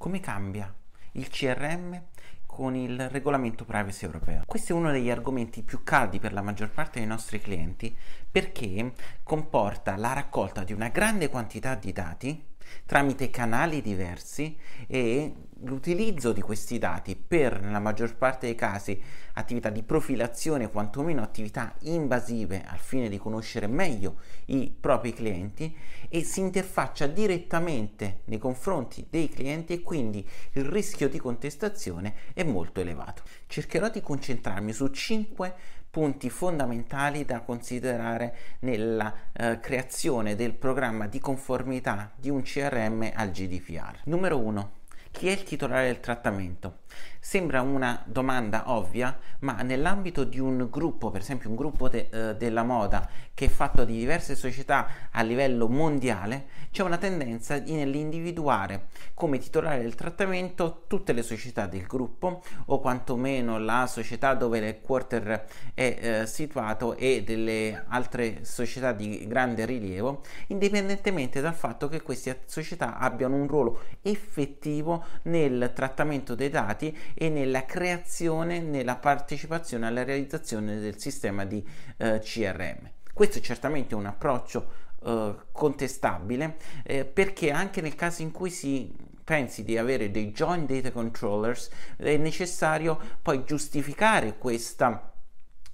Come 0.00 0.20
cambia 0.20 0.74
il 1.12 1.28
CRM 1.28 2.02
con 2.46 2.74
il 2.74 3.10
regolamento 3.10 3.66
privacy 3.66 4.06
europeo. 4.06 4.44
Questo 4.46 4.72
è 4.72 4.74
uno 4.74 4.90
degli 4.90 5.10
argomenti 5.10 5.62
più 5.62 5.82
caldi 5.84 6.18
per 6.18 6.32
la 6.32 6.40
maggior 6.40 6.70
parte 6.70 7.00
dei 7.00 7.06
nostri 7.06 7.38
clienti 7.38 7.94
perché 8.30 8.94
comporta 9.22 9.96
la 9.96 10.14
raccolta 10.14 10.64
di 10.64 10.72
una 10.72 10.88
grande 10.88 11.28
quantità 11.28 11.74
di 11.74 11.92
dati 11.92 12.46
tramite 12.86 13.28
canali 13.28 13.82
diversi 13.82 14.56
e 14.86 15.34
l'utilizzo 15.62 16.32
di 16.32 16.40
questi 16.40 16.78
dati 16.78 17.16
per, 17.16 17.60
nella 17.60 17.80
maggior 17.80 18.16
parte 18.16 18.46
dei 18.46 18.54
casi, 18.54 19.00
attività 19.34 19.70
di 19.70 19.82
profilazione, 19.82 20.70
quantomeno 20.70 21.22
attività 21.22 21.74
invasive 21.80 22.64
al 22.66 22.78
fine 22.78 23.08
di 23.08 23.18
conoscere 23.18 23.66
meglio 23.66 24.16
i 24.46 24.74
propri 24.78 25.12
clienti 25.12 25.76
e 26.08 26.22
si 26.22 26.40
interfaccia 26.40 27.06
direttamente 27.06 28.20
nei 28.24 28.38
confronti 28.38 29.06
dei 29.08 29.28
clienti 29.28 29.72
e 29.72 29.82
quindi 29.82 30.26
il 30.52 30.64
rischio 30.64 31.08
di 31.08 31.18
contestazione 31.18 32.14
è 32.32 32.42
molto 32.42 32.80
elevato. 32.80 33.22
Cercherò 33.46 33.88
di 33.88 34.00
concentrarmi 34.00 34.72
su 34.72 34.88
5 34.88 35.54
punti 35.90 36.30
fondamentali 36.30 37.24
da 37.24 37.40
considerare 37.40 38.36
nella 38.60 39.12
eh, 39.32 39.58
creazione 39.58 40.36
del 40.36 40.54
programma 40.54 41.08
di 41.08 41.18
conformità 41.18 42.12
di 42.14 42.30
un 42.30 42.42
CRM 42.42 43.10
al 43.12 43.30
GDPR. 43.30 44.02
Numero 44.04 44.38
1. 44.38 44.79
Chi 45.10 45.28
è 45.28 45.32
il 45.32 45.42
titolare 45.42 45.86
del 45.86 46.00
trattamento? 46.00 46.78
Sembra 47.18 47.60
una 47.60 48.02
domanda 48.06 48.70
ovvia, 48.70 49.16
ma 49.40 49.60
nell'ambito 49.60 50.24
di 50.24 50.38
un 50.38 50.68
gruppo, 50.70 51.10
per 51.10 51.20
esempio 51.20 51.50
un 51.50 51.56
gruppo 51.56 51.88
de, 51.88 52.08
eh, 52.10 52.36
della 52.36 52.62
moda 52.62 53.08
che 53.34 53.44
è 53.44 53.48
fatto 53.48 53.84
di 53.84 53.98
diverse 53.98 54.34
società 54.34 54.88
a 55.10 55.22
livello 55.22 55.68
mondiale, 55.68 56.46
c'è 56.70 56.82
una 56.82 56.96
tendenza 56.96 57.58
nell'individuare 57.58 58.88
come 59.14 59.38
titolare 59.38 59.82
del 59.82 59.94
trattamento 59.94 60.84
tutte 60.86 61.12
le 61.12 61.22
società 61.22 61.66
del 61.66 61.86
gruppo 61.86 62.42
o 62.66 62.80
quantomeno 62.80 63.58
la 63.58 63.86
società 63.86 64.34
dove 64.34 64.60
l'headquarter 64.60 65.44
è 65.74 65.98
eh, 66.00 66.26
situato 66.26 66.96
e 66.96 67.22
delle 67.22 67.84
altre 67.88 68.44
società 68.44 68.92
di 68.92 69.26
grande 69.26 69.66
rilievo, 69.66 70.22
indipendentemente 70.48 71.40
dal 71.40 71.54
fatto 71.54 71.88
che 71.88 72.00
queste 72.00 72.42
società 72.46 72.96
abbiano 72.98 73.36
un 73.36 73.46
ruolo 73.46 73.80
effettivo 74.02 74.99
nel 75.22 75.72
trattamento 75.74 76.34
dei 76.34 76.50
dati 76.50 76.96
e 77.14 77.28
nella 77.28 77.64
creazione, 77.64 78.60
nella 78.60 78.96
partecipazione 78.96 79.86
alla 79.86 80.04
realizzazione 80.04 80.78
del 80.78 80.98
sistema 80.98 81.44
di 81.44 81.64
eh, 81.96 82.18
CRM. 82.18 82.90
Questo 83.12 83.38
è 83.38 83.40
certamente 83.40 83.94
un 83.94 84.06
approccio 84.06 84.88
eh, 85.04 85.34
contestabile 85.52 86.56
eh, 86.84 87.04
perché 87.04 87.50
anche 87.50 87.80
nel 87.80 87.94
caso 87.94 88.22
in 88.22 88.32
cui 88.32 88.50
si 88.50 88.94
pensi 89.24 89.62
di 89.62 89.78
avere 89.78 90.10
dei 90.10 90.32
joint 90.32 90.68
data 90.68 90.90
controllers 90.90 91.70
è 91.96 92.16
necessario 92.16 92.98
poi 93.22 93.44
giustificare 93.44 94.36
questa 94.38 95.09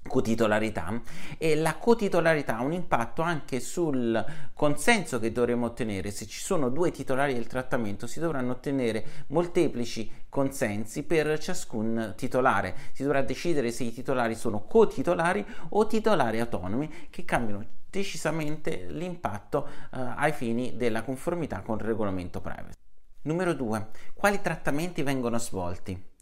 cotitolarità 0.06 1.00
e 1.38 1.56
la 1.56 1.76
cotitolarità 1.76 2.58
ha 2.58 2.62
un 2.62 2.72
impatto 2.72 3.22
anche 3.22 3.60
sul 3.60 4.24
consenso 4.54 5.18
che 5.18 5.32
dovremo 5.32 5.66
ottenere. 5.66 6.10
Se 6.10 6.26
ci 6.26 6.40
sono 6.40 6.68
due 6.68 6.90
titolari 6.90 7.34
del 7.34 7.46
trattamento 7.46 8.06
si 8.06 8.20
dovranno 8.20 8.52
ottenere 8.52 9.04
molteplici 9.28 10.10
consensi 10.28 11.02
per 11.02 11.38
ciascun 11.38 12.14
titolare. 12.16 12.74
Si 12.92 13.02
dovrà 13.02 13.22
decidere 13.22 13.70
se 13.70 13.84
i 13.84 13.92
titolari 13.92 14.34
sono 14.34 14.64
cotitolari 14.64 15.44
o 15.70 15.86
titolari 15.86 16.40
autonomi 16.40 17.08
che 17.10 17.24
cambiano 17.24 17.64
decisamente 17.90 18.86
l'impatto 18.88 19.66
eh, 19.66 19.98
ai 20.16 20.32
fini 20.32 20.76
della 20.76 21.02
conformità 21.02 21.60
con 21.60 21.78
il 21.78 21.84
regolamento 21.84 22.40
privacy. 22.40 22.74
Numero 23.22 23.54
2 23.54 23.88
quali 24.14 24.40
trattamenti 24.40 25.02
vengono 25.02 25.38
svolti? 25.38 26.14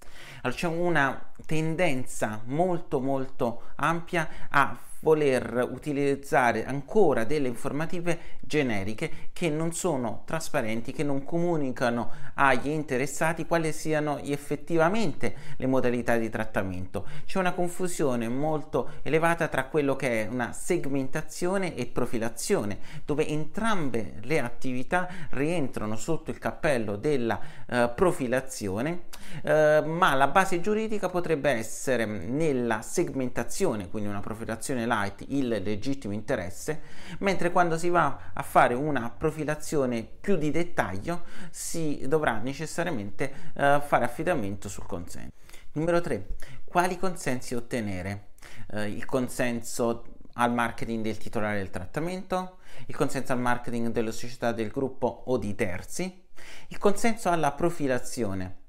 Allora, 0.43 0.59
c'è 0.59 0.67
una 0.69 1.33
tendenza 1.47 2.41
molto 2.45 3.01
molto 3.01 3.63
ampia 3.77 4.29
a 4.49 4.79
voler 5.05 5.69
utilizzare 5.71 6.65
ancora 6.65 7.25
delle 7.25 7.47
informative 7.47 8.19
generiche 8.41 9.29
che 9.35 9.51
non 9.51 9.73
sono 9.73 10.23
trasparenti, 10.25 10.93
che 10.93 11.03
non 11.03 11.25
comunicano 11.25 12.11
agli 12.35 12.69
interessati 12.69 13.47
quali 13.47 13.71
siano 13.73 14.19
effettivamente 14.19 15.35
le 15.57 15.67
modalità 15.67 16.17
di 16.17 16.31
trattamento. 16.31 17.07
C'è 17.27 17.39
una 17.39 17.53
confusione 17.53 18.29
molto 18.29 18.93
elevata 19.03 19.49
tra 19.49 19.67
quello 19.67 19.95
che 19.95 20.25
è 20.25 20.29
una 20.29 20.53
segmentazione 20.53 21.75
e 21.75 21.85
profilazione, 21.85 22.79
dove 23.05 23.27
entrambe 23.27 24.15
le 24.23 24.39
attività 24.39 25.07
rientrano 25.31 25.97
sotto 25.97 26.31
il 26.31 26.39
cappello 26.39 26.97
della 26.97 27.39
uh, 27.67 27.95
profilazione, 27.95 29.03
uh, 29.43 29.87
ma 29.87 30.15
la 30.15 30.29
base 30.29 30.61
giuridica 30.63 31.11
potrebbe 31.11 31.24
essere 31.45 32.05
nella 32.05 32.83
segmentazione, 32.83 33.89
quindi 33.89 34.09
una 34.09 34.21
profilazione 34.21 34.87
light, 34.87 35.25
il 35.29 35.49
legittimo 35.49 36.13
interesse, 36.13 36.81
mentre 37.21 37.51
quando 37.51 37.79
si 37.79 37.89
va 37.89 38.31
a 38.33 38.43
fare 38.43 38.75
una 38.75 39.11
profilazione 39.11 40.07
più 40.21 40.37
di 40.37 40.51
dettaglio 40.51 41.25
si 41.51 42.05
dovrà 42.07 42.39
necessariamente 42.39 43.33
uh, 43.55 43.81
fare 43.81 44.05
affidamento 44.05 44.69
sul 44.69 44.87
consenso. 44.87 45.33
Numero 45.73 46.01
3. 46.01 46.37
Quali 46.65 46.99
consensi 46.99 47.55
ottenere? 47.55 48.29
Uh, 48.73 48.81
il 48.81 49.05
consenso 49.05 50.05
al 50.35 50.53
marketing 50.53 51.03
del 51.03 51.19
titolare 51.19 51.59
del 51.59 51.71
trattamento, 51.71 52.59
il 52.87 52.97
consenso 52.97 53.33
al 53.33 53.41
marketing 53.41 53.89
delle 53.89 54.13
società 54.13 54.53
del 54.53 54.71
gruppo 54.71 55.25
o 55.27 55.39
di 55.39 55.55
terzi, 55.55 56.23
il 56.69 56.79
consenso 56.79 57.31
alla 57.31 57.53
profilazione 57.53 58.63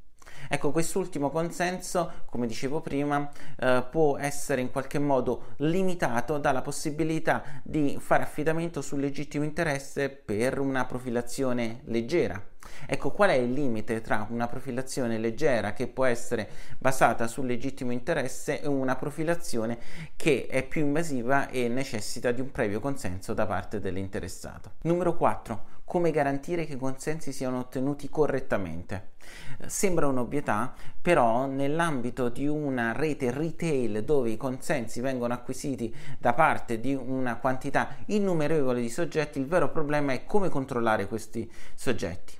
Ecco, 0.47 0.72
quest'ultimo 0.72 1.29
consenso, 1.29 2.23
come 2.25 2.47
dicevo 2.47 2.81
prima, 2.81 3.29
eh, 3.59 3.85
può 3.90 4.18
essere 4.18 4.62
in 4.62 4.72
qualche 4.72 5.00
modo 5.00 5.53
limitato 5.57 6.38
dalla 6.38 6.62
possibilità 6.62 7.44
di 7.63 7.97
fare 8.00 8.23
affidamento 8.23 8.81
sul 8.81 9.00
legittimo 9.00 9.44
interesse 9.44 10.09
per 10.09 10.59
una 10.59 10.85
profilazione 10.85 11.81
leggera. 11.85 12.41
Ecco, 12.85 13.11
qual 13.11 13.29
è 13.29 13.33
il 13.33 13.51
limite 13.51 14.01
tra 14.01 14.25
una 14.29 14.47
profilazione 14.47 15.17
leggera 15.17 15.73
che 15.73 15.87
può 15.87 16.05
essere 16.05 16.49
basata 16.77 17.27
sul 17.27 17.45
legittimo 17.45 17.91
interesse 17.91 18.61
e 18.61 18.67
una 18.67 18.95
profilazione 18.95 19.77
che 20.15 20.47
è 20.49 20.63
più 20.63 20.81
invasiva 20.81 21.49
e 21.49 21.67
necessita 21.67 22.31
di 22.31 22.41
un 22.41 22.51
previo 22.51 22.79
consenso 22.79 23.33
da 23.33 23.45
parte 23.45 23.79
dell'interessato? 23.79 24.73
Numero 24.81 25.15
4 25.15 25.73
come 25.85 26.09
garantire 26.09 26.65
che 26.65 26.73
i 26.73 26.77
consensi 26.77 27.31
siano 27.31 27.59
ottenuti 27.59 28.09
correttamente. 28.09 29.13
Sembra 29.67 30.07
un'ovvietà, 30.07 30.73
però 30.99 31.45
nell'ambito 31.45 32.29
di 32.29 32.47
una 32.47 32.91
rete 32.91 33.31
retail 33.31 34.03
dove 34.03 34.31
i 34.31 34.37
consensi 34.37 34.99
vengono 34.99 35.33
acquisiti 35.33 35.95
da 36.17 36.33
parte 36.33 36.79
di 36.79 36.93
una 36.93 37.37
quantità 37.37 37.95
innumerevole 38.07 38.81
di 38.81 38.89
soggetti, 38.89 39.39
il 39.39 39.45
vero 39.45 39.69
problema 39.69 40.11
è 40.11 40.25
come 40.25 40.49
controllare 40.49 41.07
questi 41.07 41.49
soggetti. 41.75 42.33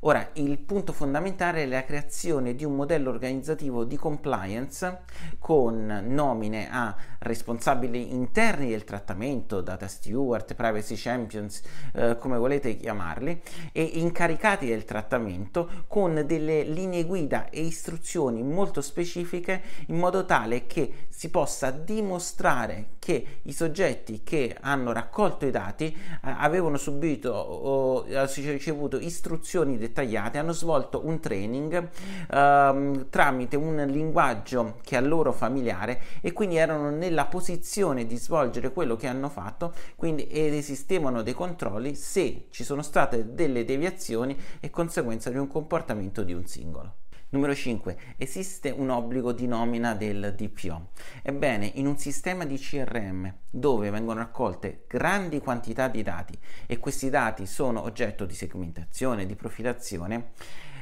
Ora, 0.00 0.28
il 0.34 0.58
punto 0.58 0.92
fondamentale 0.92 1.62
è 1.62 1.66
la 1.66 1.82
creazione 1.82 2.54
di 2.54 2.64
un 2.64 2.76
modello 2.76 3.08
organizzativo 3.08 3.84
di 3.84 3.96
compliance 3.96 5.00
con 5.38 6.04
nomine 6.06 6.68
a 6.70 6.94
responsabili 7.20 8.12
interni 8.12 8.68
del 8.68 8.84
trattamento, 8.84 9.62
data 9.62 9.88
steward, 9.88 10.54
privacy 10.54 10.96
champions, 10.96 11.62
eh, 11.94 12.16
come 12.18 12.36
volete 12.36 12.76
chiamarli, 12.76 13.40
e 13.72 13.82
incaricati 13.82 14.66
del 14.66 14.84
trattamento 14.84 15.84
con 15.86 16.24
delle 16.26 16.62
linee 16.62 17.04
guida 17.04 17.48
e 17.48 17.62
istruzioni 17.62 18.42
molto 18.42 18.82
specifiche 18.82 19.62
in 19.86 19.96
modo 19.96 20.26
tale 20.26 20.66
che 20.66 21.06
si 21.08 21.30
possa 21.30 21.70
dimostrare 21.70 22.88
che 22.98 23.38
i 23.42 23.52
soggetti 23.52 24.22
che 24.22 24.56
hanno 24.60 24.92
raccolto 24.92 25.46
i 25.46 25.50
dati 25.50 25.86
eh, 25.86 26.18
avevano 26.22 26.76
subito 26.76 27.30
o 27.30 28.04
ricevuto 28.06 28.98
istruzioni 28.98 29.78
dettagliate, 29.86 30.38
hanno 30.38 30.52
svolto 30.52 31.02
un 31.04 31.20
training 31.20 31.88
ehm, 32.30 33.06
tramite 33.10 33.56
un 33.56 33.84
linguaggio 33.88 34.78
che 34.82 34.96
a 34.96 35.00
loro 35.00 35.32
familiare 35.32 36.00
e 36.20 36.32
quindi 36.32 36.56
erano 36.56 36.90
nella 36.90 37.26
posizione 37.26 38.06
di 38.06 38.16
svolgere 38.16 38.72
quello 38.72 38.96
che 38.96 39.06
hanno 39.06 39.28
fatto, 39.28 39.72
quindi 39.96 40.26
ed 40.26 40.54
esistevano 40.54 41.22
dei 41.22 41.34
controlli 41.34 41.94
se 41.94 42.46
ci 42.50 42.64
sono 42.64 42.82
state 42.82 43.34
delle 43.34 43.64
deviazioni 43.64 44.36
e 44.60 44.70
conseguenza 44.70 45.30
di 45.30 45.38
un 45.38 45.46
comportamento 45.46 46.22
di 46.22 46.32
un 46.32 46.46
singolo. 46.46 46.94
Numero 47.28 47.56
5. 47.56 47.96
Esiste 48.18 48.70
un 48.70 48.88
obbligo 48.88 49.32
di 49.32 49.48
nomina 49.48 49.96
del 49.96 50.32
DPO. 50.36 50.90
Ebbene, 51.22 51.72
in 51.74 51.88
un 51.88 51.98
sistema 51.98 52.44
di 52.44 52.56
CRM 52.56 53.34
dove 53.50 53.90
vengono 53.90 54.20
raccolte 54.20 54.84
grandi 54.86 55.40
quantità 55.40 55.88
di 55.88 56.04
dati 56.04 56.38
e 56.66 56.78
questi 56.78 57.10
dati 57.10 57.46
sono 57.46 57.82
oggetto 57.82 58.26
di 58.26 58.34
segmentazione, 58.34 59.26
di 59.26 59.34
profilazione, 59.34 60.30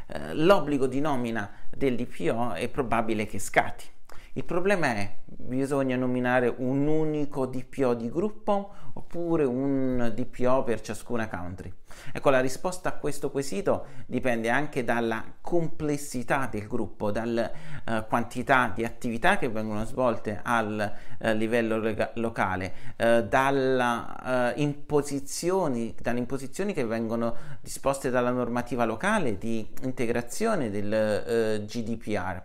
eh, 0.06 0.34
l'obbligo 0.34 0.86
di 0.86 1.00
nomina 1.00 1.50
del 1.74 1.96
DPO 1.96 2.52
è 2.52 2.68
probabile 2.68 3.24
che 3.24 3.38
scatti. 3.38 3.86
Il 4.34 4.44
problema 4.44 4.88
è, 4.88 5.16
bisogna 5.24 5.96
nominare 5.96 6.52
un 6.54 6.86
unico 6.86 7.46
DPO 7.46 7.94
di 7.94 8.10
gruppo 8.10 8.74
oppure 8.92 9.44
un 9.44 10.12
DPO 10.14 10.62
per 10.62 10.82
ciascuna 10.82 11.26
country? 11.26 11.72
Ecco, 12.12 12.30
la 12.30 12.40
risposta 12.40 12.88
a 12.90 12.92
questo 12.92 13.30
quesito 13.30 13.86
dipende 14.06 14.50
anche 14.50 14.84
dalla 14.84 15.24
complessità 15.40 16.48
del 16.50 16.66
gruppo, 16.66 17.10
dalla 17.10 17.50
eh, 17.84 18.04
quantità 18.08 18.72
di 18.74 18.84
attività 18.84 19.38
che 19.38 19.48
vengono 19.48 19.84
svolte 19.84 20.40
al 20.42 20.92
eh, 21.18 21.34
livello 21.34 21.78
lega- 21.78 22.10
locale, 22.14 22.74
eh, 22.96 23.24
dalla, 23.24 24.52
eh, 24.54 24.60
imposizioni, 24.62 25.94
dalle 26.00 26.18
imposizioni 26.18 26.72
che 26.72 26.84
vengono 26.84 27.36
disposte 27.60 28.10
dalla 28.10 28.30
normativa 28.30 28.84
locale 28.84 29.38
di 29.38 29.68
integrazione 29.82 30.70
del 30.70 30.92
eh, 30.92 31.64
GDPR. 31.64 32.42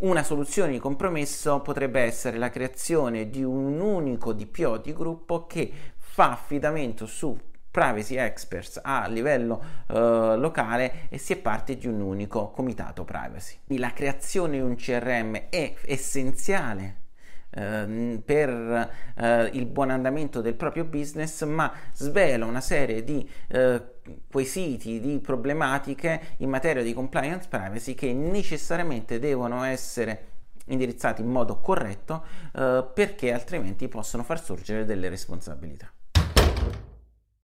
Una 0.00 0.22
soluzione 0.22 0.72
di 0.72 0.78
compromesso 0.78 1.60
potrebbe 1.60 2.00
essere 2.00 2.38
la 2.38 2.50
creazione 2.50 3.30
di 3.30 3.42
un 3.42 3.80
unico 3.80 4.32
DPO 4.32 4.76
di 4.76 4.92
gruppo 4.92 5.46
che 5.46 5.72
fa 5.96 6.30
affidamento 6.30 7.06
su 7.06 7.36
privacy 7.78 8.16
experts 8.16 8.80
a 8.82 9.06
livello 9.06 9.62
eh, 9.86 9.94
locale 10.36 11.06
e 11.10 11.16
si 11.16 11.34
è 11.34 11.36
parte 11.36 11.76
di 11.76 11.86
un 11.86 12.00
unico 12.00 12.50
comitato 12.50 13.04
privacy. 13.04 13.56
La 13.76 13.92
creazione 13.92 14.56
di 14.56 14.60
un 14.60 14.74
CRM 14.74 15.44
è 15.48 15.74
essenziale 15.84 17.02
ehm, 17.50 18.20
per 18.24 18.90
eh, 19.14 19.50
il 19.52 19.66
buon 19.66 19.90
andamento 19.90 20.40
del 20.40 20.56
proprio 20.56 20.86
business, 20.86 21.44
ma 21.44 21.72
svela 21.92 22.46
una 22.46 22.60
serie 22.60 23.04
di 23.04 23.30
eh, 23.46 23.80
quesiti, 24.28 24.98
di 24.98 25.20
problematiche 25.20 26.34
in 26.38 26.50
materia 26.50 26.82
di 26.82 26.92
compliance 26.92 27.46
privacy 27.48 27.94
che 27.94 28.12
necessariamente 28.12 29.20
devono 29.20 29.62
essere 29.62 30.26
indirizzati 30.66 31.22
in 31.22 31.28
modo 31.28 31.60
corretto 31.60 32.24
eh, 32.56 32.84
perché 32.92 33.32
altrimenti 33.32 33.86
possono 33.86 34.24
far 34.24 34.42
sorgere 34.42 34.84
delle 34.84 35.08
responsabilità. 35.08 35.92